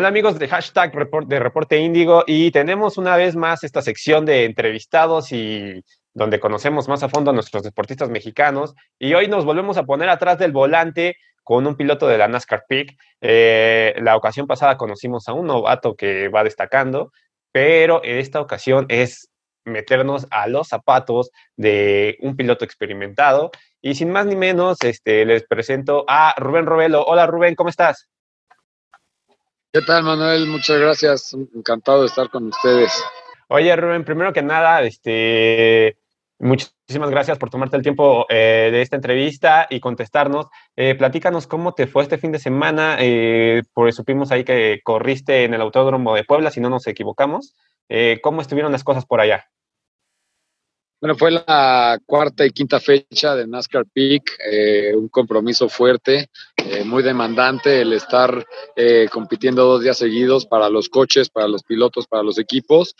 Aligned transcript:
Hola 0.00 0.08
amigos 0.08 0.38
de 0.38 0.48
hashtag 0.48 0.94
Reporte 0.94 1.76
Índigo 1.76 2.24
y 2.26 2.50
tenemos 2.52 2.96
una 2.96 3.16
vez 3.16 3.36
más 3.36 3.64
esta 3.64 3.82
sección 3.82 4.24
de 4.24 4.46
entrevistados 4.46 5.30
y 5.30 5.84
donde 6.14 6.40
conocemos 6.40 6.88
más 6.88 7.02
a 7.02 7.10
fondo 7.10 7.30
a 7.32 7.34
nuestros 7.34 7.64
deportistas 7.64 8.08
mexicanos 8.08 8.74
y 8.98 9.12
hoy 9.12 9.28
nos 9.28 9.44
volvemos 9.44 9.76
a 9.76 9.84
poner 9.84 10.08
atrás 10.08 10.38
del 10.38 10.52
volante 10.52 11.16
con 11.42 11.66
un 11.66 11.76
piloto 11.76 12.08
de 12.08 12.16
la 12.16 12.28
NASCAR 12.28 12.64
Peak. 12.66 12.96
Eh, 13.20 13.94
la 14.00 14.16
ocasión 14.16 14.46
pasada 14.46 14.78
conocimos 14.78 15.28
a 15.28 15.34
un 15.34 15.48
novato 15.48 15.94
que 15.94 16.28
va 16.28 16.44
destacando, 16.44 17.12
pero 17.52 18.02
en 18.02 18.16
esta 18.16 18.40
ocasión 18.40 18.86
es 18.88 19.28
meternos 19.66 20.26
a 20.30 20.46
los 20.46 20.68
zapatos 20.68 21.30
de 21.56 22.16
un 22.20 22.36
piloto 22.36 22.64
experimentado 22.64 23.50
y 23.82 23.96
sin 23.96 24.10
más 24.10 24.24
ni 24.24 24.34
menos 24.34 24.78
este, 24.82 25.26
les 25.26 25.46
presento 25.46 26.06
a 26.08 26.32
Rubén 26.38 26.64
Robelo. 26.64 27.04
Hola 27.04 27.26
Rubén, 27.26 27.54
¿cómo 27.54 27.68
estás? 27.68 28.08
¿Qué 29.72 29.82
tal, 29.82 30.02
Manuel? 30.02 30.48
Muchas 30.48 30.80
gracias. 30.80 31.32
Encantado 31.54 32.00
de 32.00 32.08
estar 32.08 32.28
con 32.28 32.48
ustedes. 32.48 32.92
Oye, 33.46 33.74
Rubén, 33.76 34.04
primero 34.04 34.32
que 34.32 34.42
nada, 34.42 34.82
este, 34.82 35.96
muchísimas 36.40 37.10
gracias 37.10 37.38
por 37.38 37.50
tomarte 37.50 37.76
el 37.76 37.82
tiempo 37.84 38.26
eh, 38.28 38.70
de 38.72 38.82
esta 38.82 38.96
entrevista 38.96 39.68
y 39.70 39.78
contestarnos. 39.78 40.48
Eh, 40.74 40.96
platícanos 40.96 41.46
cómo 41.46 41.72
te 41.72 41.86
fue 41.86 42.02
este 42.02 42.18
fin 42.18 42.32
de 42.32 42.40
semana, 42.40 42.96
eh, 42.98 43.62
porque 43.72 43.92
supimos 43.92 44.32
ahí 44.32 44.42
que 44.42 44.80
corriste 44.82 45.44
en 45.44 45.54
el 45.54 45.60
Autódromo 45.60 46.16
de 46.16 46.24
Puebla, 46.24 46.50
si 46.50 46.60
no 46.60 46.68
nos 46.68 46.88
equivocamos. 46.88 47.54
Eh, 47.88 48.18
¿Cómo 48.24 48.40
estuvieron 48.40 48.72
las 48.72 48.82
cosas 48.82 49.06
por 49.06 49.20
allá? 49.20 49.50
Bueno, 51.00 51.16
fue 51.16 51.30
la 51.30 51.98
cuarta 52.04 52.44
y 52.44 52.50
quinta 52.50 52.78
fecha 52.78 53.34
de 53.34 53.46
NASCAR 53.46 53.86
Peak, 53.86 54.36
eh, 54.52 54.92
un 54.94 55.08
compromiso 55.08 55.66
fuerte, 55.70 56.28
eh, 56.58 56.84
muy 56.84 57.02
demandante 57.02 57.80
el 57.80 57.94
estar 57.94 58.44
eh, 58.76 59.08
compitiendo 59.10 59.64
dos 59.64 59.82
días 59.82 59.96
seguidos 59.96 60.44
para 60.44 60.68
los 60.68 60.90
coches, 60.90 61.30
para 61.30 61.48
los 61.48 61.62
pilotos, 61.62 62.06
para 62.06 62.22
los 62.22 62.38
equipos. 62.38 62.94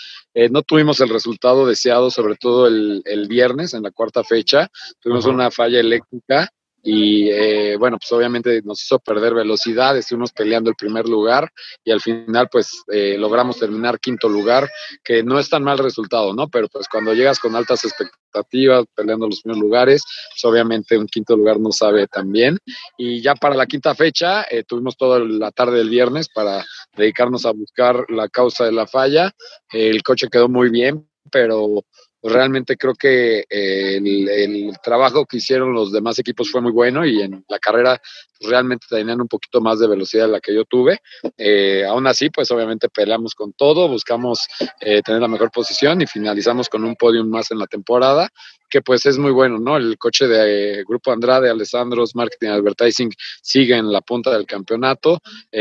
no 0.51 0.63
tuvimos 0.63 1.01
el 1.01 1.11
resultado 1.11 1.67
deseado, 1.67 2.11
sobre 2.11 2.37
todo 2.37 2.67
el, 2.67 3.03
el 3.05 3.29
viernes 3.29 3.75
en 3.75 3.83
la 3.83 3.91
cuarta 3.91 4.25
fecha. 4.25 4.71
Tuvimos 5.01 5.27
una 5.27 5.51
falla 5.51 5.81
eléctrica 5.81 6.51
y 6.83 7.29
eh, 7.31 7.77
bueno, 7.77 7.99
pues 7.99 8.11
obviamente 8.13 8.63
nos 8.63 8.83
hizo 8.83 8.99
perder 8.99 9.35
velocidad, 9.35 9.97
estuvimos 9.97 10.33
peleando 10.33 10.71
el 10.71 10.77
primer 10.77 11.07
lugar 11.07 11.51
y 11.85 11.91
al 11.91 12.01
final 12.01 12.49
pues 12.51 12.83
eh, 12.91 13.17
logramos 13.19 13.59
terminar 13.59 14.01
quinto 14.01 14.29
lugar, 14.29 14.69
que 15.05 15.23
no 15.23 15.39
es 15.39 15.51
tan 15.51 15.63
mal 15.63 15.79
resultado, 15.79 16.33
¿no? 16.33 16.49
Pero 16.49 16.69
pues 16.69 16.89
cuando 16.89 17.13
llegas 17.13 17.39
con 17.39 17.55
altas 17.55 17.85
expectativas, 17.85 18.87
peleando 18.95 19.27
los 19.27 19.43
primeros 19.43 19.63
lugares, 19.63 20.05
pues 20.31 20.45
obviamente 20.45 20.97
un 20.97 21.07
quinto 21.07 21.37
lugar 21.37 21.61
no 21.61 21.71
sabe 21.71 22.07
tan 22.07 22.33
bien. 22.33 22.59
Y 22.97 23.21
ya 23.21 23.35
para 23.35 23.55
la 23.55 23.67
quinta 23.67 23.95
fecha 23.95 24.45
eh, 24.51 24.65
tuvimos 24.65 24.97
toda 24.97 25.19
la 25.21 25.51
tarde 25.51 25.79
del 25.79 25.91
viernes 25.91 26.29
para 26.29 26.65
dedicarnos 26.97 27.45
a 27.45 27.53
buscar 27.53 28.07
la 28.09 28.29
causa 28.29 28.65
de 28.65 28.73
la 28.73 28.87
falla. 28.87 29.33
el 29.71 30.03
coche 30.03 30.29
quedó 30.31 30.49
muy 30.49 30.71
bien, 30.71 31.07
pero 31.31 31.85
pues 32.21 32.35
realmente 32.35 32.77
creo 32.77 32.95
que 32.95 33.45
eh, 33.49 33.97
el, 33.97 34.73
trabajo 34.83 35.25
que 35.25 35.39
hicieron 35.39 35.73
los 35.73 35.91
demás 35.91 36.19
equipos 36.19 36.51
fue 36.51 36.61
muy 36.61 36.73
bueno 36.73 37.05
y 37.07 37.23
en 37.23 37.45
la 37.49 37.59
carrera 37.59 38.01
pues 38.39 38.51
realmente 38.51 38.87
tenían 38.89 39.21
un 39.21 39.29
poquito 39.29 39.61
más 39.61 39.79
de 39.79 39.89
velocidad 39.89 40.27
de 40.27 40.33
la 40.33 40.41
que 40.41 40.55
yo 40.55 40.65
tuve. 40.65 41.01
Eh, 41.37 41.85
aún 41.87 42.07
así, 42.07 42.31
pues 42.31 42.51
obviamente 42.51 42.89
peleamos 42.89 43.35
con 43.35 43.53
todo, 43.53 43.89
buscamos 43.89 44.47
eh, 44.81 45.03
tener 45.03 45.21
la 45.21 45.29
mejor 45.29 45.51
posición 45.51 46.01
y 46.03 46.07
finalizamos 46.07 46.69
con 46.69 46.85
un 46.85 46.95
podium 46.95 47.29
más 47.29 47.51
en 47.51 47.59
la 47.59 47.67
temporada, 47.67 48.29
que 48.69 48.83
pues 48.83 49.05
es 49.07 49.19
muy 49.19 49.33
bueno, 49.33 49.59
¿no? 49.59 49.77
El 49.77 49.99
coche 49.99 50.27
de 50.29 50.85
Grupo 50.87 51.13
Andrade, 51.13 51.51
Alessandros, 51.51 52.15
Marketing 52.15 52.49
Advertising 52.49 53.11
sigue 53.43 53.77
en 53.77 53.91
la 53.91 54.01
punta 54.01 54.31
del 54.31 54.47
campeonato, 54.47 55.21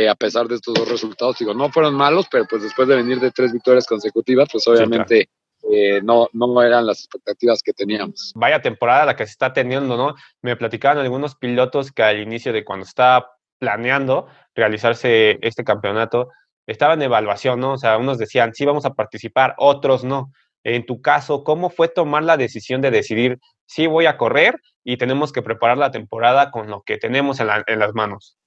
a 0.10 0.16
pesar 0.16 0.48
de 0.48 0.56
estos 0.56 0.74
dos 0.74 0.88
resultados, 0.88 1.38
digo, 1.40 1.54
no 1.54 1.70
fueron 1.72 1.96
malos, 1.96 2.28
pero 2.30 2.46
pues 2.50 2.64
después 2.64 2.88
de 2.88 2.96
venir 2.96 3.20
de 3.20 3.32
tres 3.32 3.52
victorias 3.54 3.86
consecutivas, 3.86 4.48
pues 4.52 4.68
obviamente... 4.68 5.30
Eh, 5.72 6.02
no, 6.04 6.28
no 6.34 6.62
eran 6.64 6.86
las 6.88 7.00
expectativas 7.00 7.62
que 7.62 7.74
teníamos. 7.74 8.32
Vaya 8.36 8.62
temporada 8.62 9.06
la 9.06 9.16
que 9.16 9.26
se 9.26 9.32
está 9.32 9.54
teniendo, 9.54 9.98
¿no? 9.98 10.16
Me 10.42 10.56
platicaban 10.56 10.98
algunos 10.98 11.36
pilotos 11.36 11.92
que 11.92 12.02
al 12.02 12.20
inicio 12.20 12.52
de 12.52 12.66
cuando 12.66 12.86
estaba 12.86 13.30
planeando 13.60 14.28
realizarse 14.56 15.38
este 15.42 15.64
campeonato, 15.64 16.30
estaban 16.66 17.00
en 17.00 17.06
evaluación, 17.06 17.60
¿no? 17.60 17.74
O 17.74 17.78
sea, 17.78 17.98
unos 17.98 18.18
decían, 18.18 18.54
sí, 18.54 18.66
vamos 18.66 18.86
a 18.86 18.94
participar, 18.94 19.54
otros 19.58 20.04
no. 20.04 20.32
En 20.64 20.86
tu 20.86 21.02
caso, 21.02 21.44
¿cómo 21.44 21.70
fue 21.70 21.88
tomar 21.88 22.24
la 22.24 22.38
decisión 22.38 22.82
de 22.82 22.92
decidir, 22.92 23.40
sí, 23.66 23.88
voy 23.88 24.08
a 24.08 24.18
correr 24.18 24.60
y 24.84 24.98
tenemos 24.98 25.32
que 25.32 25.42
preparar 25.42 25.78
la 25.78 25.92
temporada 25.92 26.52
con 26.52 26.70
lo 26.70 26.82
que 26.82 26.98
tenemos 26.98 27.40
en, 27.40 27.48
en 27.68 27.80
las 27.80 27.94
manos? 27.94 28.38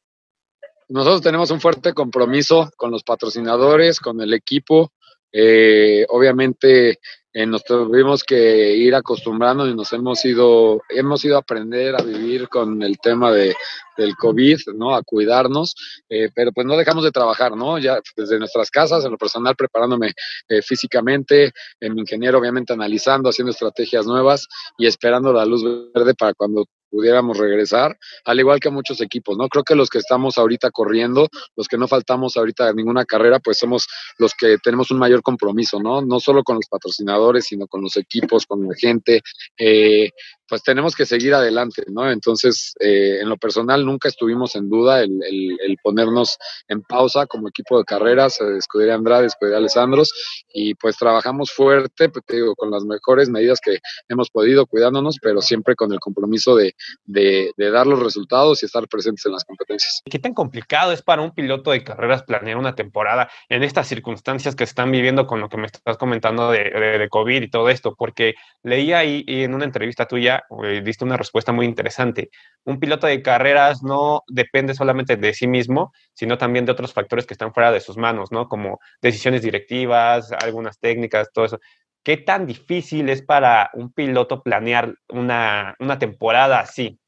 Nosotros 0.89 1.23
tenemos 1.23 1.51
un 1.51 1.61
fuerte 1.61 1.95
compromiso 1.95 2.71
con 2.77 2.91
los 2.91 3.03
patrocinadores, 3.03 4.01
con 4.01 4.21
el 4.21 4.35
equipo, 4.35 4.93
eh, 5.33 6.07
obviamente 6.09 6.99
eh, 7.35 7.47
nos 7.47 7.65
tuvimos 7.65 8.25
que 8.25 8.77
ir 8.77 8.95
acostumbrando 8.95 9.67
y 9.67 9.75
nos 9.75 9.91
hemos 9.95 10.23
ido, 10.27 10.83
hemos 10.91 11.25
ido 11.25 11.37
a 11.37 11.41
aprender 11.41 11.95
a 11.95 12.03
vivir 12.03 12.47
con 12.49 12.83
el 12.83 12.99
tema 12.99 13.33
de, 13.33 13.55
del 13.97 14.15
COVID, 14.17 14.59
¿no? 14.75 14.95
A 14.95 15.03
cuidarnos, 15.03 15.75
eh, 16.11 16.29
pero 16.35 16.53
pues 16.53 16.67
no 16.67 16.77
dejamos 16.77 17.05
de 17.05 17.11
trabajar, 17.11 17.57
¿no? 17.57 17.79
Ya 17.79 18.01
desde 18.17 18.39
nuestras 18.39 18.71
casas, 18.71 19.07
en 19.07 19.13
lo 19.13 19.17
personal, 19.17 19.57
preparándome 19.57 20.13
eh, 20.47 20.61
físicamente, 20.61 21.53
en 21.81 21.95
mi 21.95 22.03
ingeniero, 22.03 22.39
obviamente, 22.39 22.75
analizando, 22.75 23.31
haciendo 23.31 23.53
estrategias 23.53 24.05
nuevas 24.07 24.47
y 24.77 24.87
esperando 24.87 25.33
la 25.33 25.47
luz 25.47 25.65
verde 25.95 26.15
para 26.15 26.35
cuando 26.35 26.67
pudiéramos 26.93 27.39
regresar, 27.39 27.99
al 28.27 28.39
igual 28.39 28.61
que 28.61 28.69
muchos 28.69 29.01
equipos, 29.01 29.39
¿no? 29.39 29.49
Creo 29.49 29.65
que 29.65 29.75
los 29.75 29.89
que 29.89 29.99
estamos 29.99 30.37
ahorita 30.37 30.71
corriendo, 30.71 31.29
los 31.57 31.67
que 31.67 31.79
no 31.79 31.89
faltamos 31.89 32.37
ahorita 32.37 32.69
en 32.69 32.77
ninguna 32.77 33.07
carrera, 33.07 33.41
pues 33.41 33.59
somos 33.59 33.89
los 34.19 34.35
que 34.35 34.59
tenemos 34.63 34.91
un 34.91 34.99
mayor 34.99 35.23
compromiso, 35.23 35.81
¿no? 35.81 36.03
No 36.03 36.21
solo 36.21 36.45
con 36.45 36.57
los 36.57 36.67
patrocinadores, 36.69 37.47
sino 37.47 37.67
con 37.67 37.81
los 37.81 37.97
equipos, 37.97 38.45
con 38.47 38.69
la 38.69 38.75
gente, 38.79 39.23
eh, 39.57 40.11
pues 40.49 40.63
tenemos 40.63 40.95
que 40.95 41.07
seguir 41.07 41.35
adelante, 41.35 41.85
¿no? 41.89 42.11
Entonces, 42.11 42.75
eh, 42.81 43.21
en 43.21 43.29
lo 43.29 43.37
personal, 43.37 43.85
nunca 43.85 44.09
estuvimos 44.09 44.55
en 44.57 44.69
duda 44.69 45.01
el, 45.03 45.19
el, 45.23 45.77
ponernos 45.83 46.39
en 46.69 46.83
pausa 46.83 47.27
como 47.27 47.49
equipo 47.49 47.79
de 47.79 47.85
carreras, 47.85 48.41
eh, 48.41 48.59
Escudería 48.59 48.95
Andrade, 48.95 49.27
Escudería 49.27 49.59
Alessandros, 49.59 50.13
y 50.53 50.75
pues 50.75 50.97
trabajamos 50.97 51.53
fuerte, 51.53 52.09
pues, 52.09 52.25
te 52.27 52.37
digo, 52.37 52.55
con 52.55 52.71
las 52.71 52.85
mejores 52.85 53.29
medidas 53.29 53.61
que 53.61 53.79
hemos 54.09 54.31
podido, 54.31 54.67
cuidándonos, 54.67 55.19
pero 55.21 55.41
siempre 55.41 55.75
con 55.75 55.93
el 55.93 56.01
compromiso 56.01 56.55
de, 56.55 56.75
de, 57.05 57.53
de, 57.57 57.71
dar 57.71 57.87
los 57.87 58.01
resultados 58.01 58.63
y 58.63 58.67
estar 58.67 58.87
presentes 58.89 59.25
en 59.27 59.33
las 59.33 59.45
competencias. 59.45 60.03
¿Qué 60.05 60.19
tan 60.19 60.35
complicado 60.35 60.93
es 60.93 61.03
para 61.03 61.23
un 61.23 61.33
piloto 61.33 61.71
de 61.71 61.83
carreras 61.83 62.23
planear 62.25 62.57
una 62.57 62.75
temporada 62.75 63.31
en 63.49 63.63
estas 63.63 63.89
circunstancias 63.89 64.55
que 64.55 64.65
están 64.65 64.91
viviendo 64.91 65.27
con 65.27 65.41
lo 65.41 65.49
que 65.49 65.57
me 65.57 65.67
estás 65.67 65.97
comentando 65.97 66.51
de, 66.51 66.71
de, 66.71 66.99
de 66.99 67.09
COVID 67.09 67.43
y 67.43 67.51
todo 67.51 67.69
esto? 67.69 67.95
Porque 67.97 68.35
leía 68.63 68.99
ahí 68.99 69.25
en 69.27 69.55
una 69.55 69.65
entrevista 69.65 70.07
tuya 70.07 70.32
eh, 70.65 70.83
diste 70.85 71.05
una 71.05 71.17
respuesta 71.17 71.53
muy 71.53 71.67
interesante. 71.67 72.31
Un 72.65 72.79
piloto 72.79 73.07
de 73.07 73.23
carreras 73.23 73.83
no 73.83 74.23
depende 74.29 74.75
solamente 74.75 75.17
de 75.17 75.35
sí 75.35 75.47
mismo, 75.47 75.93
sino 76.15 76.39
también 76.39 76.65
de 76.65 76.73
otros 76.73 76.93
factores 76.93 77.27
que 77.27 77.35
están 77.35 77.53
fuera 77.53 77.73
de 77.73 77.81
sus 77.81 77.97
manos, 77.97 78.33
¿no? 78.33 78.49
Como 78.49 78.81
decisiones 79.01 79.43
directivas, 79.43 80.33
algunas 80.33 80.79
técnicas, 80.79 81.31
todo 81.33 81.45
eso. 81.45 81.61
¿Qué 82.05 82.17
tan 82.17 82.47
difícil 82.47 83.09
es 83.09 83.23
para 83.23 83.71
un 83.75 83.93
piloto 83.93 84.43
planear 84.43 84.95
una, 85.09 85.77
una 85.79 85.99
temporada 85.99 86.61
así? 86.61 86.99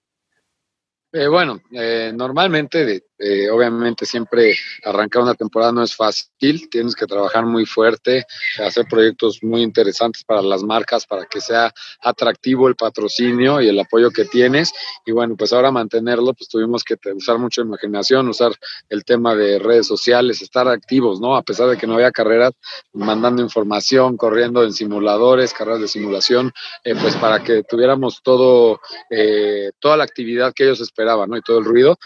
Eh, 1.13 1.29
bueno, 1.29 1.61
eh, 1.71 2.13
normalmente 2.13 3.05
eh, 3.19 3.49
obviamente 3.49 4.07
siempre 4.07 4.57
arrancar 4.85 5.23
una 5.23 5.35
temporada 5.35 5.73
no 5.73 5.83
es 5.83 5.95
fácil, 5.95 6.69
tienes 6.69 6.97
que 6.97 7.07
trabajar 7.07 7.47
muy 7.47 7.65
fuerte, 7.65 8.25
hacer 8.59 8.87
proyectos 8.87 9.39
muy 9.43 9.63
interesantes 9.63 10.25
para 10.25 10.43
las 10.43 10.65
marcas, 10.65 11.07
para 11.07 11.25
que 11.27 11.41
sea 11.41 11.73
atractivo 12.01 12.67
el 12.67 12.75
patrocinio 12.75 13.61
y 13.61 13.69
el 13.69 13.79
apoyo 13.79 14.11
que 14.11 14.25
tienes. 14.25 14.73
Y 15.07 15.13
bueno, 15.13 15.37
pues 15.37 15.53
ahora 15.53 15.71
mantenerlo, 15.71 16.35
pues 16.35 16.49
tuvimos 16.49 16.83
que 16.83 16.97
usar 17.15 17.39
mucha 17.39 17.63
imaginación, 17.63 18.29
usar 18.29 18.53
el 18.89 19.05
tema 19.05 19.37
de 19.37 19.61
redes 19.61 19.87
sociales, 19.87 20.43
estar 20.43 20.67
activos, 20.67 21.21
¿no? 21.21 21.37
A 21.37 21.43
pesar 21.43 21.69
de 21.69 21.77
que 21.77 21.87
no 21.87 21.95
había 21.95 22.11
carreras, 22.11 22.53
mandando 22.93 23.43
información, 23.43 24.17
corriendo 24.17 24.65
en 24.65 24.73
simuladores, 24.73 25.53
carreras 25.53 25.81
de 25.81 25.89
simulación, 25.89 26.53
eh, 26.83 26.95
pues 27.01 27.15
para 27.17 27.43
que 27.45 27.63
tuviéramos 27.63 28.23
todo, 28.23 28.81
eh, 29.09 29.71
toda 29.79 29.97
la 29.97 30.05
actividad 30.05 30.53
que 30.53 30.65
ellos 30.65 30.81
esperaban, 30.81 31.31
¿no? 31.31 31.37
Y 31.37 31.43
todo 31.43 31.59
el 31.59 31.65
ruido 31.65 31.97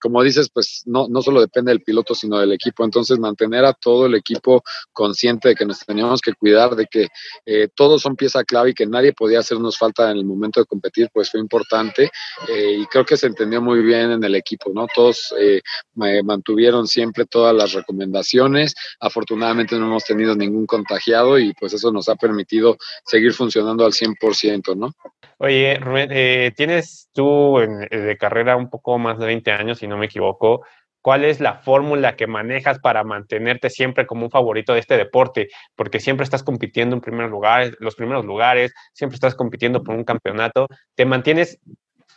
como 0.00 0.22
dices, 0.22 0.50
pues 0.52 0.82
no, 0.86 1.08
no 1.08 1.22
solo 1.22 1.40
depende 1.40 1.72
del 1.72 1.82
piloto, 1.82 2.14
sino 2.14 2.38
del 2.38 2.52
equipo. 2.52 2.84
Entonces, 2.84 3.18
mantener 3.18 3.64
a 3.64 3.72
todo 3.72 4.06
el 4.06 4.14
equipo 4.14 4.62
consciente 4.92 5.50
de 5.50 5.54
que 5.54 5.64
nos 5.64 5.80
teníamos 5.80 6.20
que 6.20 6.34
cuidar, 6.34 6.76
de 6.76 6.86
que 6.86 7.08
eh, 7.46 7.68
todos 7.74 8.02
son 8.02 8.16
pieza 8.16 8.44
clave 8.44 8.70
y 8.70 8.74
que 8.74 8.86
nadie 8.86 9.12
podía 9.12 9.40
hacernos 9.40 9.78
falta 9.78 10.10
en 10.10 10.18
el 10.18 10.24
momento 10.24 10.60
de 10.60 10.66
competir, 10.66 11.08
pues 11.12 11.30
fue 11.30 11.40
importante. 11.40 12.10
Eh, 12.48 12.78
y 12.80 12.86
creo 12.86 13.04
que 13.04 13.16
se 13.16 13.26
entendió 13.26 13.60
muy 13.60 13.82
bien 13.82 14.10
en 14.10 14.24
el 14.24 14.34
equipo, 14.34 14.70
¿no? 14.74 14.86
Todos 14.94 15.34
eh, 15.38 15.60
mantuvieron 15.94 16.86
siempre 16.86 17.26
todas 17.26 17.54
las 17.54 17.72
recomendaciones. 17.72 18.74
Afortunadamente 19.00 19.78
no 19.78 19.86
hemos 19.86 20.04
tenido 20.04 20.34
ningún 20.34 20.66
contagiado 20.66 21.38
y 21.38 21.52
pues 21.54 21.72
eso 21.72 21.92
nos 21.92 22.08
ha 22.08 22.16
permitido 22.16 22.76
seguir 23.04 23.32
funcionando 23.32 23.84
al 23.84 23.92
100%, 23.92 24.76
¿no? 24.76 24.92
Oye, 25.38 25.76
Rubén, 25.76 26.54
tienes 26.54 27.08
tú 27.14 27.56
de 27.90 28.16
carrera 28.18 28.56
un 28.56 28.68
poco 28.68 28.98
más 28.98 29.18
de 29.18 29.26
20 29.26 29.50
años, 29.52 29.79
si 29.80 29.88
no 29.88 29.96
me 29.96 30.06
equivoco. 30.06 30.64
¿Cuál 31.02 31.24
es 31.24 31.40
la 31.40 31.54
fórmula 31.54 32.14
que 32.14 32.26
manejas 32.26 32.78
para 32.78 33.04
mantenerte 33.04 33.70
siempre 33.70 34.06
como 34.06 34.26
un 34.26 34.30
favorito 34.30 34.74
de 34.74 34.80
este 34.80 34.98
deporte? 34.98 35.48
Porque 35.74 35.98
siempre 35.98 36.24
estás 36.24 36.42
compitiendo 36.42 36.94
en 36.94 37.00
primer 37.00 37.30
lugar, 37.30 37.74
los 37.80 37.94
primeros 37.94 38.26
lugares, 38.26 38.72
siempre 38.92 39.14
estás 39.14 39.34
compitiendo 39.34 39.82
por 39.82 39.94
un 39.94 40.04
campeonato, 40.04 40.68
te 40.94 41.06
mantienes 41.06 41.58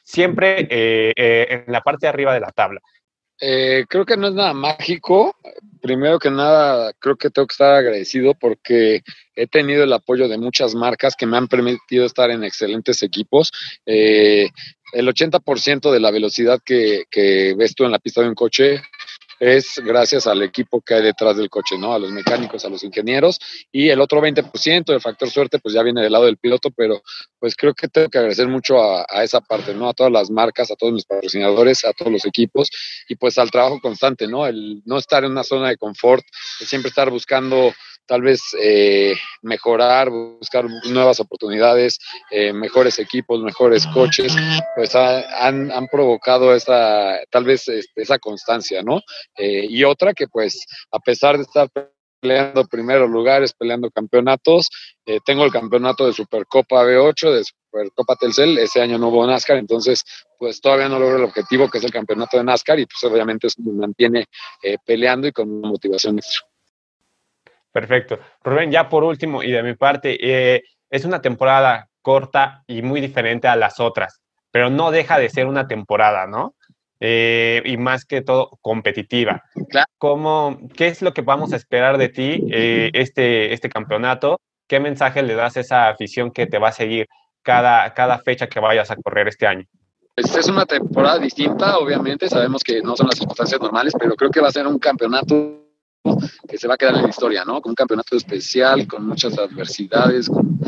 siempre 0.03 0.67
eh, 0.69 1.13
eh, 1.15 1.63
en 1.65 1.71
la 1.71 1.79
parte 1.79 2.05
de 2.05 2.09
arriba 2.09 2.33
de 2.33 2.41
la 2.41 2.51
tabla. 2.51 2.81
Eh, 3.45 3.85
creo 3.89 4.05
que 4.05 4.15
no 4.15 4.27
es 4.27 4.33
nada 4.33 4.53
mágico. 4.53 5.35
Primero 5.81 6.19
que 6.19 6.31
nada, 6.31 6.93
creo 6.99 7.15
que 7.17 7.29
tengo 7.29 7.47
que 7.47 7.53
estar 7.53 7.75
agradecido 7.75 8.33
porque 8.35 9.01
he 9.35 9.47
tenido 9.47 9.83
el 9.83 9.91
apoyo 9.91 10.27
de 10.27 10.37
muchas 10.37 10.75
marcas 10.75 11.15
que 11.15 11.25
me 11.25 11.37
han 11.37 11.47
permitido 11.47 12.05
estar 12.05 12.31
en 12.31 12.43
excelentes 12.43 13.03
equipos. 13.03 13.51
Eh, 13.85 14.47
el 14.93 15.07
80% 15.07 15.91
de 15.91 15.99
la 15.99 16.11
velocidad 16.11 16.59
que, 16.63 17.05
que 17.09 17.53
ves 17.57 17.75
tú 17.75 17.85
en 17.85 17.91
la 17.91 17.99
pista 17.99 18.21
de 18.21 18.29
un 18.29 18.35
coche 18.35 18.81
es 19.39 19.81
gracias 19.83 20.25
al 20.25 20.41
equipo 20.41 20.79
que 20.81 20.93
hay 20.93 21.01
detrás 21.01 21.35
del 21.35 21.49
coche, 21.49 21.77
¿no? 21.77 21.93
A 21.93 21.99
los 21.99 22.11
mecánicos, 22.11 22.63
a 22.63 22.69
los 22.69 22.83
ingenieros 22.83 23.39
y 23.73 23.89
el 23.89 23.99
otro 23.99 24.21
20% 24.21 24.85
del 24.85 25.01
factor 25.01 25.29
suerte 25.29 25.59
pues 25.59 25.73
ya 25.73 25.83
viene 25.83 26.01
del 26.01 26.13
lado 26.13 26.25
del 26.25 26.37
piloto, 26.37 26.71
pero 26.71 27.01
pues 27.39 27.55
creo 27.55 27.73
que 27.73 27.89
tengo 27.89 28.09
que 28.09 28.19
agradecer 28.19 28.47
mucho 28.47 28.81
a, 28.81 29.23
esa 29.23 29.41
parte, 29.41 29.73
¿no? 29.73 29.89
A 29.89 29.93
todas 29.93 30.13
las 30.13 30.29
marcas, 30.29 30.71
a 30.71 30.75
todos 30.75 30.93
mis 30.93 31.03
patrocinadores, 31.03 31.83
a 31.83 31.91
todos 31.91 32.11
los 32.11 32.25
equipos 32.25 32.69
y 33.09 33.15
pues 33.15 33.37
al 33.37 33.51
trabajo 33.51 33.81
constante, 33.81 34.27
¿no? 34.27 34.47
El 34.47 34.81
no 34.85 34.97
estar 34.97 35.25
en 35.25 35.31
una 35.31 35.43
zona 35.43 35.67
de 35.69 35.77
confort, 35.77 36.23
siempre 36.65 36.87
estar 36.87 37.09
buscando 37.09 37.73
tal 38.05 38.21
vez 38.21 38.41
eh, 38.59 39.15
mejorar, 39.41 40.09
buscar 40.09 40.65
nuevas 40.89 41.19
oportunidades, 41.19 41.99
eh, 42.31 42.53
mejores 42.53 42.99
equipos, 42.99 43.41
mejores 43.41 43.87
coches, 43.87 44.35
pues 44.75 44.95
han, 44.95 45.71
han, 45.71 45.87
provocado 45.87 46.53
esa, 46.53 47.19
tal 47.29 47.45
vez 47.45 47.67
este, 47.67 48.01
esa 48.01 48.19
constancia, 48.19 48.81
¿no? 48.81 49.01
Eh, 49.37 49.65
y 49.69 49.83
otra 49.83 50.13
que 50.13 50.27
pues 50.27 50.65
a 50.91 50.99
pesar 50.99 51.37
de 51.37 51.43
estar 51.43 51.69
peleando 52.19 52.65
primeros 52.65 53.09
lugares, 53.09 53.53
peleando 53.53 53.91
campeonatos, 53.91 54.69
tengo 55.25 55.43
el 55.43 55.51
campeonato 55.51 56.05
de 56.05 56.13
Supercopa 56.13 56.81
B8, 56.85 57.33
de 57.33 57.43
Supercopa 57.43 58.15
Telcel, 58.15 58.57
ese 58.59 58.81
año 58.81 58.97
no 58.97 59.09
hubo 59.09 59.27
NASCAR, 59.27 59.57
entonces 59.57 60.05
pues 60.39 60.61
todavía 60.61 60.87
no 60.87 60.99
logro 60.99 61.17
el 61.17 61.25
objetivo 61.25 61.69
que 61.69 61.79
es 61.79 61.83
el 61.83 61.91
campeonato 61.91 62.37
de 62.37 62.45
NASCAR 62.45 62.79
y 62.79 62.85
pues 62.85 63.03
obviamente 63.11 63.47
eso 63.47 63.61
me 63.61 63.73
mantiene 63.73 64.27
peleando 64.85 65.27
y 65.27 65.33
con 65.33 65.51
una 65.51 65.67
motivación 65.67 66.17
extra. 66.17 66.52
Perfecto. 67.73 68.19
Rubén, 68.43 68.71
ya 68.71 68.87
por 68.87 69.03
último, 69.03 69.43
y 69.43 69.51
de 69.51 69.63
mi 69.63 69.73
parte, 69.73 70.17
eh, 70.21 70.61
es 70.89 71.05
una 71.05 71.21
temporada 71.21 71.89
corta 72.03 72.63
y 72.67 72.83
muy 72.83 73.01
diferente 73.01 73.47
a 73.47 73.55
las 73.55 73.79
otras, 73.79 74.21
pero 74.51 74.69
no 74.69 74.91
deja 74.91 75.17
de 75.17 75.29
ser 75.29 75.47
una 75.47 75.67
temporada, 75.67 76.27
¿no? 76.27 76.53
Eh, 76.99 77.63
y 77.65 77.75
más 77.77 78.05
que 78.05 78.21
todo 78.21 78.59
competitiva. 78.61 79.43
¿Cómo, 79.97 80.59
¿Qué 80.77 80.87
es 80.87 81.01
lo 81.01 81.13
que 81.13 81.21
vamos 81.21 81.51
a 81.51 81.55
esperar 81.55 81.97
de 81.97 82.09
ti 82.09 82.45
eh, 82.51 82.91
este, 82.93 83.53
este 83.53 83.69
campeonato? 83.69 84.39
¿Qué 84.67 84.79
mensaje 84.79 85.23
le 85.23 85.33
das 85.33 85.57
a 85.57 85.61
esa 85.61 85.89
afición 85.89 86.31
que 86.31 86.45
te 86.45 86.59
va 86.59 86.69
a 86.69 86.73
seguir 86.73 87.07
cada, 87.41 87.91
cada 87.93 88.19
fecha 88.19 88.47
que 88.47 88.59
vayas 88.59 88.91
a 88.91 88.95
correr 88.95 89.27
este 89.27 89.47
año? 89.47 89.65
Pues 90.15 90.35
es 90.35 90.47
una 90.47 90.65
temporada 90.65 91.17
distinta, 91.17 91.79
obviamente, 91.79 92.29
sabemos 92.29 92.63
que 92.63 92.81
no 92.83 92.95
son 92.95 93.07
las 93.07 93.17
circunstancias 93.17 93.59
normales, 93.59 93.93
pero 93.99 94.15
creo 94.15 94.29
que 94.29 94.39
va 94.39 94.49
a 94.49 94.51
ser 94.51 94.67
un 94.67 94.77
campeonato 94.77 95.62
que 96.47 96.57
se 96.57 96.67
va 96.67 96.75
a 96.75 96.77
quedar 96.77 96.95
en 96.95 97.03
la 97.03 97.09
historia, 97.09 97.45
¿no? 97.45 97.61
Con 97.61 97.71
un 97.71 97.75
campeonato 97.75 98.15
especial, 98.15 98.87
con 98.87 99.07
muchas 99.07 99.37
adversidades, 99.37 100.29
con, 100.29 100.59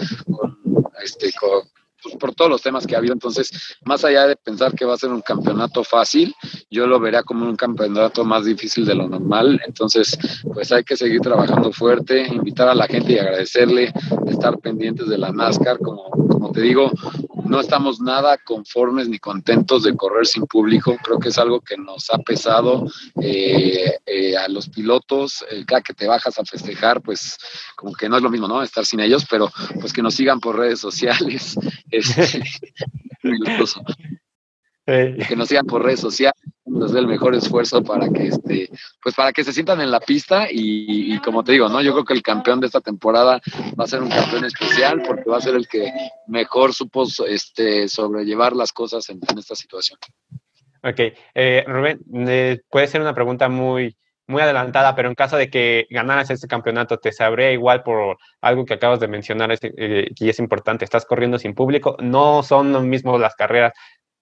este, 1.04 1.32
pues, 2.06 2.16
por 2.18 2.36
todos 2.36 2.52
los 2.52 2.62
temas 2.62 2.86
que 2.86 2.96
ha 2.96 3.00
habido. 3.00 3.14
Entonces, 3.14 3.52
más 3.84 4.06
allá 4.06 4.28
de 4.28 4.36
pensar 4.36 4.74
que 4.74 4.86
va 4.86 4.94
a 4.94 4.98
ser 4.98 5.10
un 5.10 5.22
campeonato 5.22 5.84
fácil, 5.84 6.36
yo 6.70 6.88
lo 6.88 7.00
vería 7.00 7.24
como 7.24 7.46
un 7.46 7.56
campeonato 7.56 8.24
más 8.24 8.46
difícil 8.46 8.86
de 8.86 8.96
lo 8.96 9.08
normal. 9.08 9.60
Entonces, 9.66 10.18
pues 10.54 10.72
hay 10.72 10.84
que 10.84 10.96
seguir 10.96 11.22
trabajando 11.22 11.72
fuerte, 11.72 12.28
invitar 12.28 12.70
a 12.70 12.76
la 12.76 12.88
gente 12.88 13.14
y 13.14 13.18
agradecerle, 13.18 13.92
estar 14.28 14.60
pendientes 14.60 15.08
de 15.08 15.18
la 15.18 15.32
NASCAR. 15.32 15.80
Como 15.80 16.52
te 16.54 16.62
digo, 16.62 16.92
no 17.46 17.60
estamos 17.60 18.00
nada 18.00 18.38
conformes 18.38 19.08
ni 19.08 19.20
contentos 19.20 19.84
de 19.84 19.96
correr 19.96 20.26
sin 20.26 20.46
público. 20.46 20.98
Creo 21.04 21.20
que 21.20 21.30
es 21.30 21.38
algo 21.38 21.62
que 21.62 21.78
nos 21.78 22.10
ha 22.10 22.18
pesado 22.18 22.88
eh, 23.22 23.98
eh, 24.06 24.38
a 24.38 24.48
los 24.48 24.70
pilotos. 24.70 25.46
cada 25.66 25.82
que 25.82 25.94
te 25.94 26.08
bajas 26.08 26.38
a 26.40 26.46
festejar, 26.46 27.02
pues 27.02 27.38
como 27.76 27.94
que 27.94 28.10
no 28.10 28.18
es 28.18 28.24
lo 28.24 28.30
mismo, 28.30 28.48
¿no? 28.48 28.62
Estar 28.62 28.86
sin 28.86 29.00
ellos, 29.00 29.26
pero 29.30 29.52
pues 29.80 29.94
que 29.94 30.02
nos 30.02 30.16
sigan 30.16 30.40
por 30.40 30.58
redes 30.58 30.80
sociales. 30.80 31.58
Este, 31.92 32.44
que 34.86 35.36
nos 35.36 35.48
sigan 35.48 35.66
por 35.66 35.84
redes 35.84 36.00
sociales, 36.00 36.42
dé 36.92 37.00
el 37.00 37.08
mejor 37.08 37.36
esfuerzo 37.36 37.84
para 37.84 38.10
que 38.10 38.28
este, 38.28 38.70
pues 39.02 39.16
para 39.16 39.32
que 39.32 39.44
se 39.44 39.54
sientan 39.54 39.82
en 39.82 39.92
la 39.92 40.00
pista 40.00 40.48
y, 40.50 41.18
como 41.20 41.44
te 41.44 41.54
digo, 41.54 41.70
¿no? 41.70 41.82
Yo 41.82 41.94
creo 41.94 42.06
que 42.06 42.14
el 42.14 42.22
campeón 42.22 42.60
de 42.60 42.68
esta 42.68 42.82
temporada 42.82 43.42
va 43.80 43.84
a 43.84 43.88
ser 43.88 44.02
un 44.02 44.10
campeón 44.10 44.46
especial 44.46 45.02
porque 45.06 45.30
va 45.30 45.38
a 45.38 45.42
ser 45.42 45.56
el 45.56 45.68
que 45.68 45.92
mejor 46.28 46.74
supo 46.74 47.06
este, 47.28 47.88
sobrellevar 47.88 48.54
las 48.54 48.72
cosas 48.72 49.10
en, 49.10 49.20
esta 49.38 49.56
situación. 49.56 50.00
Ok, 50.84 51.00
eh, 51.34 51.64
Rubén, 51.68 52.00
eh, 52.28 52.62
puede 52.70 52.88
ser 52.88 53.02
una 53.02 53.16
pregunta 53.16 53.50
muy, 53.50 53.96
muy 54.28 54.42
adelantada, 54.42 54.96
pero 54.96 55.10
en 55.10 55.16
caso 55.16 55.38
de 55.38 55.50
que 55.50 55.88
ganaras 55.90 56.30
este 56.30 56.48
campeonato, 56.48 56.98
¿te 56.98 57.12
sabría 57.12 57.52
igual 57.52 57.84
por 57.84 58.18
algo 58.42 58.66
que 58.66 58.74
acabas 58.74 59.00
de 59.00 59.08
mencionar 59.08 59.52
y 59.52 59.58
eh, 59.78 60.12
es 60.20 60.40
importante? 60.40 60.86
Estás 60.86 61.06
corriendo 61.06 61.38
sin 61.38 61.54
público, 61.54 61.96
no 62.00 62.42
son 62.44 62.72
lo 62.72 62.82
mismo 62.82 63.18
las 63.18 63.36
carreras 63.36 63.74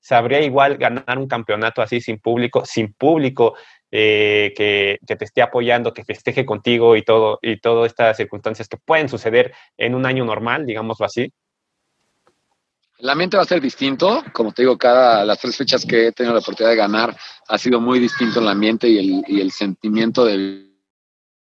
sabría 0.03 0.41
igual 0.41 0.77
ganar 0.77 1.17
un 1.17 1.27
campeonato 1.27 1.81
así 1.81 2.01
sin 2.01 2.19
público, 2.19 2.63
sin 2.65 2.93
público 2.93 3.55
eh, 3.89 4.53
que, 4.55 4.99
te 5.05 5.23
esté 5.25 5.41
apoyando, 5.41 5.93
que 5.93 6.03
festeje 6.03 6.45
contigo 6.45 6.97
y 6.97 7.03
todo, 7.03 7.39
y 7.41 7.57
todas 7.59 7.87
estas 7.87 8.17
circunstancias 8.17 8.67
que 8.67 8.77
pueden 8.77 9.07
suceder 9.07 9.53
en 9.77 9.95
un 9.95 10.05
año 10.05 10.25
normal, 10.25 10.65
digámoslo 10.65 11.05
así? 11.05 11.31
El 12.99 13.09
ambiente 13.09 13.37
va 13.37 13.43
a 13.43 13.47
ser 13.47 13.61
distinto, 13.61 14.23
como 14.33 14.51
te 14.51 14.63
digo, 14.63 14.77
cada 14.77 15.23
las 15.23 15.39
tres 15.39 15.55
fechas 15.55 15.85
que 15.85 16.07
he 16.07 16.11
tenido 16.11 16.33
la 16.33 16.41
oportunidad 16.41 16.71
de 16.71 16.77
ganar 16.77 17.17
ha 17.47 17.57
sido 17.57 17.79
muy 17.79 17.99
distinto 17.99 18.41
el 18.41 18.47
ambiente 18.49 18.87
y 18.89 18.97
el, 18.97 19.23
y 19.27 19.41
el 19.41 19.51
sentimiento 19.51 20.25
del 20.25 20.69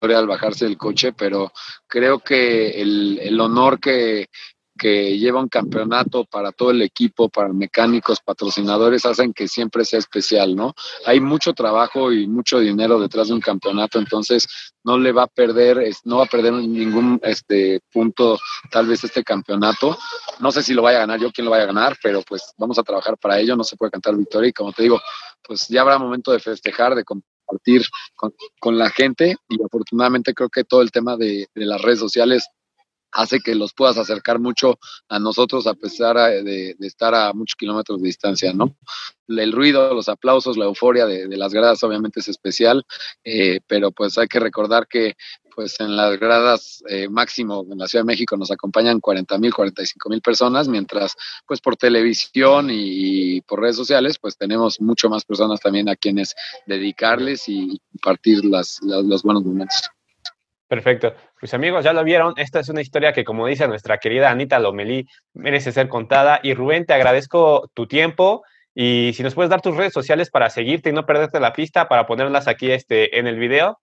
al 0.02 0.28
bajarse 0.28 0.66
del 0.66 0.76
coche, 0.76 1.12
pero 1.14 1.52
creo 1.88 2.20
que 2.20 2.80
el, 2.80 3.18
el 3.20 3.40
honor 3.40 3.80
que, 3.80 4.28
que 4.76 5.18
lleva 5.18 5.40
un 5.40 5.48
campeonato 5.48 6.24
para 6.24 6.52
todo 6.52 6.70
el 6.70 6.82
equipo, 6.82 7.28
para 7.28 7.52
mecánicos, 7.52 8.20
patrocinadores, 8.20 9.04
hacen 9.04 9.32
que 9.32 9.48
siempre 9.48 9.84
sea 9.84 9.98
especial, 9.98 10.54
¿no? 10.54 10.74
Hay 11.04 11.20
mucho 11.20 11.52
trabajo 11.52 12.12
y 12.12 12.26
mucho 12.26 12.58
dinero 12.58 13.00
detrás 13.00 13.28
de 13.28 13.34
un 13.34 13.40
campeonato, 13.40 13.98
entonces 13.98 14.46
no 14.84 14.98
le 14.98 15.12
va 15.12 15.24
a 15.24 15.26
perder, 15.26 15.90
no 16.04 16.18
va 16.18 16.24
a 16.24 16.28
perder 16.28 16.52
ningún 16.52 17.20
este 17.22 17.80
punto 17.92 18.38
tal 18.70 18.86
vez 18.86 19.02
este 19.02 19.24
campeonato. 19.24 19.98
No 20.40 20.52
sé 20.52 20.62
si 20.62 20.74
lo 20.74 20.82
vaya 20.82 20.98
a 20.98 21.00
ganar 21.00 21.20
yo, 21.20 21.32
quién 21.32 21.44
lo 21.44 21.50
vaya 21.50 21.64
a 21.64 21.68
ganar, 21.68 21.96
pero 22.02 22.22
pues 22.22 22.52
vamos 22.56 22.78
a 22.78 22.82
trabajar 22.82 23.16
para 23.18 23.40
ello, 23.40 23.56
no 23.56 23.64
se 23.64 23.76
puede 23.76 23.90
cantar 23.90 24.16
victoria 24.16 24.50
y 24.50 24.52
como 24.52 24.72
te 24.72 24.82
digo, 24.82 25.00
pues 25.42 25.68
ya 25.68 25.80
habrá 25.80 25.98
momento 25.98 26.32
de 26.32 26.40
festejar, 26.40 26.94
de 26.94 27.04
compartir 27.04 27.82
con, 28.60 28.76
la 28.76 28.90
gente 28.90 29.36
y 29.48 29.62
afortunadamente 29.62 30.34
creo 30.34 30.48
que 30.48 30.64
todo 30.64 30.82
el 30.82 30.90
tema 30.90 31.16
de, 31.16 31.46
de 31.54 31.64
las 31.64 31.80
redes 31.80 32.00
sociales 32.00 32.48
hace 33.12 33.40
que 33.40 33.54
los 33.54 33.72
puedas 33.72 33.96
acercar 33.98 34.38
mucho 34.38 34.78
a 35.08 35.18
nosotros 35.18 35.66
a 35.66 35.74
pesar 35.74 36.16
de, 36.16 36.76
estar 36.80 37.14
a 37.14 37.32
muchos 37.32 37.56
kilómetros 37.56 38.00
de 38.00 38.06
distancia, 38.06 38.52
¿no? 38.52 38.76
El 39.28 39.52
ruido, 39.52 39.92
los 39.94 40.08
aplausos, 40.08 40.56
la 40.56 40.66
euforia 40.66 41.06
de, 41.06 41.36
las 41.36 41.52
gradas 41.52 41.82
obviamente 41.82 42.20
es 42.20 42.28
especial, 42.28 42.84
eh, 43.24 43.60
pero 43.66 43.90
pues 43.90 44.16
hay 44.18 44.28
que 44.28 44.40
recordar 44.40 44.86
que 44.86 45.14
pues 45.56 45.80
en 45.80 45.96
las 45.96 46.20
gradas 46.20 46.84
eh, 46.86 47.08
máximo 47.08 47.64
en 47.70 47.78
la 47.78 47.88
Ciudad 47.88 48.04
de 48.04 48.12
México 48.12 48.36
nos 48.36 48.50
acompañan 48.50 49.00
40 49.00 49.38
mil, 49.38 49.54
45 49.54 50.10
mil 50.10 50.20
personas, 50.20 50.68
mientras 50.68 51.16
pues 51.46 51.62
por 51.62 51.76
televisión 51.76 52.68
y, 52.70 53.40
por 53.40 53.60
redes 53.60 53.76
sociales 53.76 54.18
pues 54.20 54.36
tenemos 54.36 54.80
mucho 54.80 55.08
más 55.08 55.24
personas 55.24 55.60
también 55.60 55.88
a 55.88 55.96
quienes 55.96 56.34
dedicarles 56.66 57.48
y 57.48 57.80
compartir 57.90 58.44
las, 58.44 58.80
los 58.82 59.22
buenos 59.22 59.44
momentos. 59.44 59.95
Perfecto. 60.68 61.14
Pues 61.38 61.54
amigos, 61.54 61.84
ya 61.84 61.92
lo 61.92 62.02
vieron. 62.02 62.34
Esta 62.36 62.60
es 62.60 62.68
una 62.68 62.80
historia 62.80 63.12
que, 63.12 63.24
como 63.24 63.46
dice 63.46 63.68
nuestra 63.68 63.98
querida 63.98 64.30
Anita 64.30 64.58
Lomelí, 64.58 65.06
merece 65.32 65.70
ser 65.70 65.88
contada. 65.88 66.40
Y 66.42 66.54
Rubén, 66.54 66.86
te 66.86 66.94
agradezco 66.94 67.70
tu 67.74 67.86
tiempo. 67.86 68.42
Y 68.74 69.12
si 69.14 69.22
nos 69.22 69.34
puedes 69.34 69.50
dar 69.50 69.62
tus 69.62 69.76
redes 69.76 69.92
sociales 69.92 70.30
para 70.30 70.50
seguirte 70.50 70.90
y 70.90 70.92
no 70.92 71.06
perderte 71.06 71.40
la 71.40 71.52
pista, 71.52 71.88
para 71.88 72.06
ponerlas 72.06 72.48
aquí 72.48 72.70
este, 72.72 73.18
en 73.18 73.26
el 73.26 73.38
video. 73.38 73.78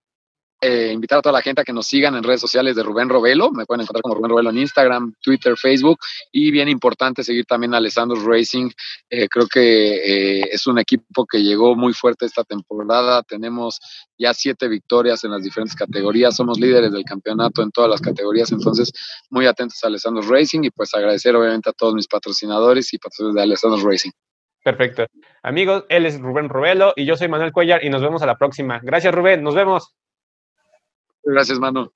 Eh, 0.66 0.92
invitar 0.92 1.18
a 1.18 1.22
toda 1.22 1.34
la 1.34 1.42
gente 1.42 1.60
a 1.60 1.64
que 1.64 1.74
nos 1.74 1.86
sigan 1.86 2.14
en 2.14 2.24
redes 2.24 2.40
sociales 2.40 2.74
de 2.74 2.82
Rubén 2.82 3.10
Robelo. 3.10 3.50
Me 3.50 3.66
pueden 3.66 3.82
encontrar 3.82 4.00
como 4.00 4.14
Rubén 4.14 4.30
Robelo 4.30 4.48
en 4.48 4.56
Instagram, 4.56 5.12
Twitter, 5.20 5.58
Facebook. 5.58 5.98
Y 6.32 6.50
bien 6.50 6.70
importante 6.70 7.22
seguir 7.22 7.44
también 7.44 7.74
a 7.74 7.76
Alessandro 7.76 8.18
Racing. 8.24 8.70
Eh, 9.10 9.28
creo 9.28 9.46
que 9.46 10.38
eh, 10.40 10.48
es 10.50 10.66
un 10.66 10.78
equipo 10.78 11.26
que 11.26 11.42
llegó 11.42 11.76
muy 11.76 11.92
fuerte 11.92 12.24
esta 12.24 12.44
temporada. 12.44 13.22
Tenemos 13.22 13.78
ya 14.16 14.32
siete 14.32 14.66
victorias 14.66 15.22
en 15.24 15.32
las 15.32 15.42
diferentes 15.42 15.76
categorías. 15.76 16.34
Somos 16.34 16.58
líderes 16.58 16.92
del 16.92 17.04
campeonato 17.04 17.60
en 17.60 17.70
todas 17.70 17.90
las 17.90 18.00
categorías. 18.00 18.50
Entonces, 18.50 18.90
muy 19.28 19.44
atentos 19.44 19.84
a 19.84 19.88
Alessandro 19.88 20.22
Racing 20.22 20.64
y 20.64 20.70
pues 20.70 20.94
agradecer 20.94 21.36
obviamente 21.36 21.68
a 21.68 21.74
todos 21.74 21.92
mis 21.92 22.08
patrocinadores 22.08 22.90
y 22.94 22.96
patrocinadores 22.96 23.34
de 23.34 23.42
Alessandro 23.42 23.86
Racing. 23.86 24.12
Perfecto. 24.64 25.04
Amigos, 25.42 25.84
él 25.90 26.06
es 26.06 26.18
Rubén 26.18 26.48
Rubelo 26.48 26.94
y 26.96 27.04
yo 27.04 27.16
soy 27.16 27.28
Manuel 27.28 27.52
Cuellar 27.52 27.84
y 27.84 27.90
nos 27.90 28.00
vemos 28.00 28.22
a 28.22 28.26
la 28.26 28.38
próxima. 28.38 28.80
Gracias, 28.82 29.14
Rubén. 29.14 29.42
Nos 29.42 29.54
vemos. 29.54 29.94
Gracias, 31.24 31.58
Manu. 31.60 31.90